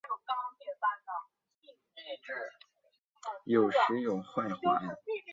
[3.45, 4.23] 有时有蕈
[4.59, 4.91] 环。